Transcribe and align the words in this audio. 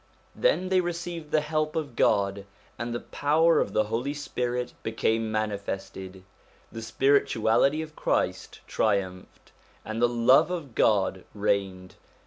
Then 0.35 0.69
they 0.69 0.81
received 0.81 1.29
the 1.29 1.41
help 1.41 1.75
of 1.75 1.95
God, 1.95 2.45
and 2.79 2.91
the 2.91 3.01
power 3.01 3.59
of 3.59 3.71
the 3.73 3.83
Holy 3.83 4.15
Spirit 4.15 4.73
became 4.81 5.31
manifested; 5.31 6.23
the 6.71 6.81
spirituality 6.81 7.83
of 7.83 7.95
Christ 7.95 8.61
triumphed, 8.65 9.51
and 9.85 10.01
the 10.01 10.09
love 10.09 10.49
of 10.49 10.73
God 10.73 11.23
reigned. 11.35 11.93